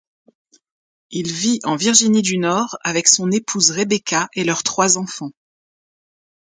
[1.11, 5.29] Il vit en Virginie du Nord avec son épouse Rebecca et leurs trois enfants.